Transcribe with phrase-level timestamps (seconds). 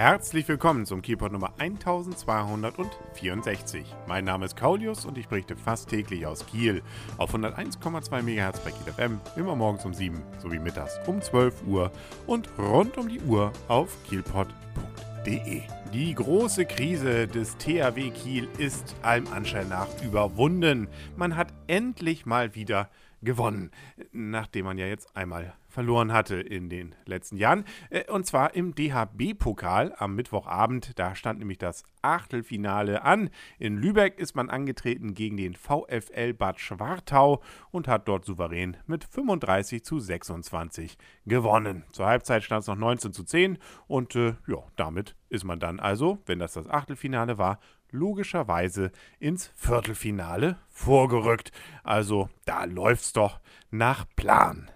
[0.00, 3.84] Herzlich willkommen zum Keyport Nummer 1264.
[4.08, 6.80] Mein Name ist Kaulius und ich berichte fast täglich aus Kiel
[7.18, 11.92] auf 101,2 MHz bei Kiel FM, immer morgens um 7 sowie mittags um 12 Uhr
[12.26, 15.60] und rund um die Uhr auf kielpot.de.
[15.92, 20.88] Die große Krise des THW Kiel ist allem Anschein nach überwunden.
[21.18, 22.88] Man hat endlich mal wieder
[23.22, 23.70] gewonnen,
[24.12, 27.64] nachdem man ja jetzt einmal verloren hatte in den letzten Jahren.
[27.90, 30.98] Äh, und zwar im DHB-Pokal am Mittwochabend.
[30.98, 33.30] Da stand nämlich das Achtelfinale an.
[33.58, 39.04] In Lübeck ist man angetreten gegen den VfL Bad Schwartau und hat dort souverän mit
[39.04, 41.84] 35 zu 26 gewonnen.
[41.92, 45.78] Zur Halbzeit stand es noch 19 zu 10 und äh, ja, damit ist man dann
[45.78, 51.52] also, wenn das das Achtelfinale war, logischerweise ins Viertelfinale vorgerückt.
[51.82, 53.40] Also da läuft's doch
[53.70, 54.69] nach Plan.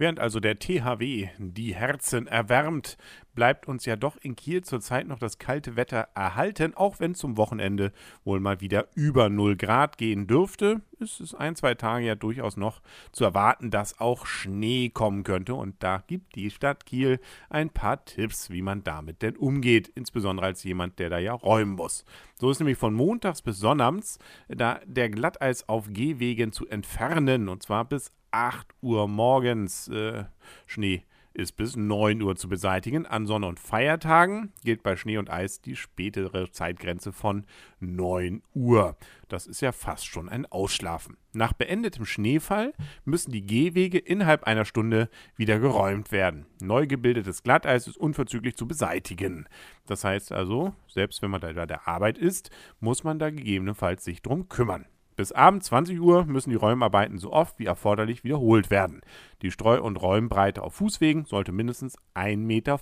[0.00, 2.96] Während also der THW die Herzen erwärmt,
[3.34, 7.36] bleibt uns ja doch in Kiel zurzeit noch das kalte Wetter erhalten, auch wenn zum
[7.36, 7.92] Wochenende
[8.24, 10.80] wohl mal wieder über 0 Grad gehen dürfte.
[11.00, 12.80] Ist es ein, zwei Tage ja durchaus noch
[13.12, 15.54] zu erwarten, dass auch Schnee kommen könnte.
[15.54, 17.20] Und da gibt die Stadt Kiel
[17.50, 21.72] ein paar Tipps, wie man damit denn umgeht, insbesondere als jemand, der da ja räumen
[21.72, 22.06] muss.
[22.36, 27.62] So ist nämlich von montags bis sonnabends da der Glatteis auf Gehwegen zu entfernen, und
[27.62, 29.88] zwar bis 8 Uhr morgens.
[29.88, 30.24] Äh,
[30.66, 33.06] Schnee ist bis 9 Uhr zu beseitigen.
[33.06, 37.44] An Sonne- und Feiertagen gilt bei Schnee und Eis die spätere Zeitgrenze von
[37.78, 38.96] 9 Uhr.
[39.28, 41.16] Das ist ja fast schon ein Ausschlafen.
[41.32, 42.72] Nach beendetem Schneefall
[43.04, 46.46] müssen die Gehwege innerhalb einer Stunde wieder geräumt werden.
[46.60, 49.46] Neu gebildetes Glatteis ist unverzüglich zu beseitigen.
[49.86, 54.04] Das heißt also, selbst wenn man da bei der Arbeit ist, muss man da gegebenenfalls
[54.04, 54.86] sich drum kümmern.
[55.20, 59.02] Bis abends 20 Uhr müssen die Räumarbeiten so oft wie erforderlich wiederholt werden.
[59.42, 62.80] Die Streu- und Räumbreite auf Fußwegen sollte mindestens 1,50 Meter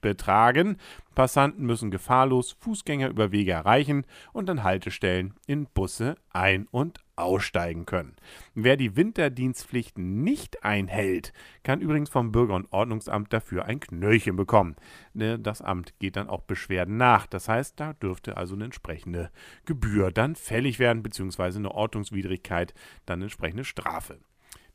[0.00, 0.78] betragen.
[1.14, 7.86] Passanten müssen gefahrlos Fußgänger über Wege erreichen und an Haltestellen in Busse ein- und aussteigen
[7.86, 8.16] können.
[8.54, 11.32] Wer die Winterdienstpflicht nicht einhält,
[11.62, 14.76] kann übrigens vom Bürger- und Ordnungsamt dafür ein Knöllchen bekommen.
[15.12, 17.26] Ne, das Amt geht dann auch Beschwerden nach.
[17.26, 19.30] Das heißt, da dürfte also eine entsprechende
[19.64, 22.74] Gebühr dann fällig werden, beziehungsweise eine Ordnungswidrigkeit,
[23.06, 24.18] dann entsprechende Strafe.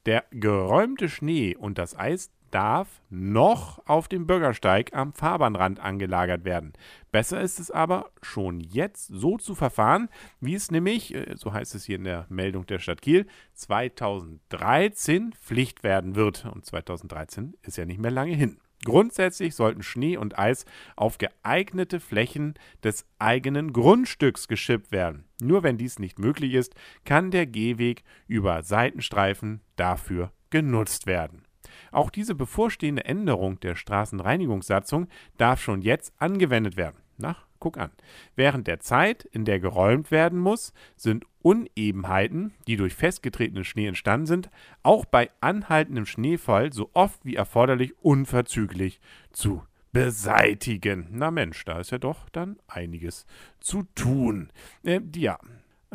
[0.06, 6.74] Der geräumte Schnee und das Eis darf noch auf dem Bürgersteig am Fahrbahnrand angelagert werden.
[7.12, 11.76] Besser ist es aber, schon jetzt so zu verfahren, wie es nämlich, äh, so heißt
[11.76, 16.46] es hier in der Meldung der Stadt Kiel, 2013 Pflicht werden wird.
[16.46, 18.58] Und 2013 ist ja nicht mehr lange hin.
[18.84, 22.54] Grundsätzlich sollten Schnee und Eis auf geeignete Flächen
[22.84, 25.26] des eigenen Grundstücks geschippt werden.
[25.42, 31.45] Nur wenn dies nicht möglich ist, kann der Gehweg über Seitenstreifen dafür genutzt werden.
[31.92, 36.98] Auch diese bevorstehende Änderung der Straßenreinigungssatzung darf schon jetzt angewendet werden.
[37.18, 37.92] Na, guck an.
[38.36, 44.26] Während der Zeit, in der geräumt werden muss, sind Unebenheiten, die durch festgetretenen Schnee entstanden
[44.26, 44.50] sind,
[44.84, 49.00] auch bei anhaltendem Schneefall so oft wie erforderlich unverzüglich
[49.32, 51.08] zu beseitigen.
[51.12, 53.26] Na Mensch, da ist ja doch dann einiges
[53.62, 54.50] zu tun.
[54.84, 55.40] Äh, ja,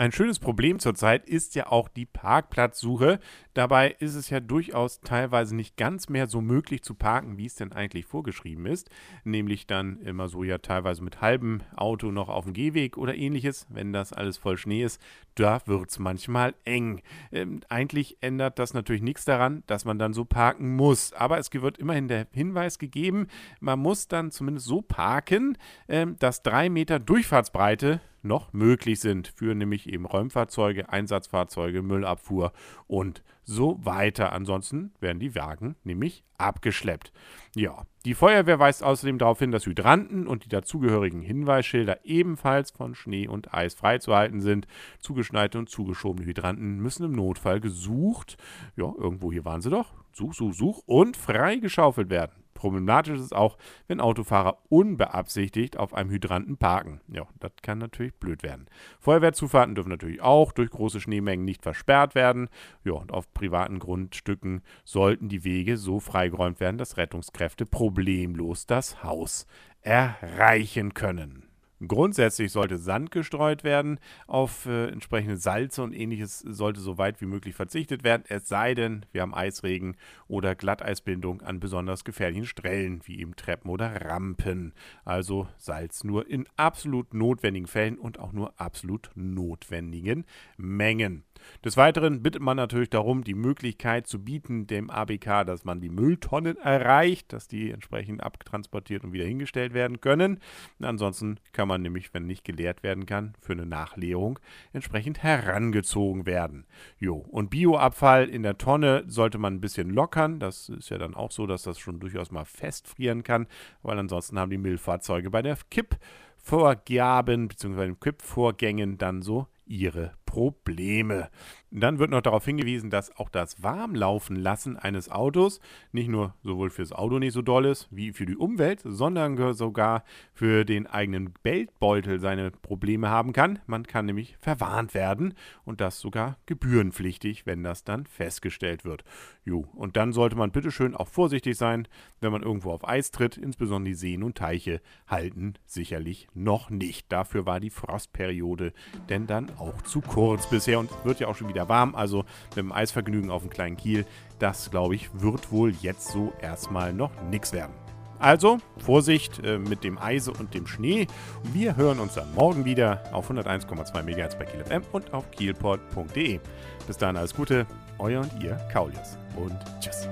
[0.00, 3.20] ein schönes Problem zurzeit ist ja auch die Parkplatzsuche.
[3.52, 7.56] Dabei ist es ja durchaus teilweise nicht ganz mehr so möglich zu parken, wie es
[7.56, 8.88] denn eigentlich vorgeschrieben ist.
[9.24, 13.66] Nämlich dann immer so ja teilweise mit halbem Auto noch auf dem Gehweg oder ähnliches.
[13.68, 15.02] Wenn das alles voll Schnee ist,
[15.34, 17.02] da wird es manchmal eng.
[17.30, 21.12] Ähm, eigentlich ändert das natürlich nichts daran, dass man dann so parken muss.
[21.12, 23.26] Aber es wird immerhin der Hinweis gegeben,
[23.60, 25.58] man muss dann zumindest so parken,
[25.88, 32.52] ähm, dass drei Meter Durchfahrtsbreite noch möglich sind für nämlich eben Räumfahrzeuge, Einsatzfahrzeuge, Müllabfuhr
[32.86, 34.32] und so weiter.
[34.32, 37.12] Ansonsten werden die Wagen nämlich abgeschleppt.
[37.54, 42.94] Ja, die Feuerwehr weist außerdem darauf hin, dass Hydranten und die dazugehörigen Hinweisschilder ebenfalls von
[42.94, 44.66] Schnee und Eis freizuhalten sind.
[45.00, 48.36] Zugeschneite und zugeschobene Hydranten müssen im Notfall gesucht,
[48.76, 52.32] ja, irgendwo hier waren sie doch, such, such, such und freigeschaufelt werden.
[52.60, 53.56] Problematisch ist es auch,
[53.88, 57.00] wenn Autofahrer unbeabsichtigt auf einem Hydranten parken.
[57.08, 58.66] Ja, das kann natürlich blöd werden.
[58.98, 62.50] Feuerwehrzufahrten dürfen natürlich auch durch große Schneemengen nicht versperrt werden.
[62.84, 69.02] Ja, und auf privaten Grundstücken sollten die Wege so freigeräumt werden, dass Rettungskräfte problemlos das
[69.02, 69.46] Haus
[69.80, 71.49] erreichen können.
[71.86, 73.98] Grundsätzlich sollte Sand gestreut werden.
[74.26, 78.24] Auf äh, entsprechende Salze und ähnliches sollte so weit wie möglich verzichtet werden.
[78.28, 79.96] Es sei denn, wir haben Eisregen
[80.28, 84.74] oder Glatteisbildung an besonders gefährlichen Stellen, wie eben Treppen oder Rampen.
[85.04, 90.26] Also Salz nur in absolut notwendigen Fällen und auch nur absolut notwendigen
[90.58, 91.24] Mengen.
[91.64, 95.88] Des Weiteren bittet man natürlich darum, die Möglichkeit zu bieten dem ABK, dass man die
[95.88, 100.40] Mülltonnen erreicht, dass die entsprechend abtransportiert und wieder hingestellt werden können.
[100.80, 104.38] Ansonsten kann man nämlich, wenn nicht geleert werden kann, für eine Nachleerung
[104.72, 106.66] entsprechend herangezogen werden.
[106.98, 110.40] Jo, und Bioabfall in der Tonne sollte man ein bisschen lockern.
[110.40, 113.46] Das ist ja dann auch so, dass das schon durchaus mal festfrieren kann,
[113.82, 117.94] weil ansonsten haben die Müllfahrzeuge bei der Kippvorgaben bzw.
[118.00, 121.28] Kippvorgängen dann so ihre Probleme.
[121.72, 125.60] Dann wird noch darauf hingewiesen, dass auch das Warmlaufen lassen eines Autos
[125.92, 130.04] nicht nur sowohl fürs Auto nicht so doll ist wie für die Umwelt, sondern sogar
[130.32, 133.60] für den eigenen Geldbeutel seine Probleme haben kann.
[133.66, 135.34] Man kann nämlich verwarnt werden
[135.64, 139.04] und das sogar gebührenpflichtig, wenn das dann festgestellt wird.
[139.44, 141.86] Jo, und dann sollte man bitteschön auch vorsichtig sein,
[142.20, 147.10] wenn man irgendwo auf Eis tritt, insbesondere die Seen und Teiche halten sicherlich noch nicht.
[147.12, 148.72] Dafür war die Frostperiode
[149.08, 151.94] denn dann auch zu kurz bisher und wird ja auch schon wieder warm.
[151.94, 154.04] Also mit dem Eisvergnügen auf dem kleinen Kiel,
[154.38, 157.72] das glaube ich, wird wohl jetzt so erstmal noch nichts werden.
[158.18, 161.06] Also Vorsicht äh, mit dem Eise und dem Schnee.
[161.54, 166.38] Wir hören uns dann morgen wieder auf 101,2 MHz bei Kiel FM und auf kielport.de.
[166.86, 167.66] Bis dahin alles Gute,
[167.98, 170.06] euer und ihr Kaulius und tschüss.